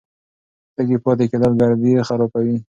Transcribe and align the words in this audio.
تږی 0.75 0.97
پاتې 1.03 1.25
کېدل 1.31 1.53
ګردې 1.61 1.93
خرابوي. 2.07 2.57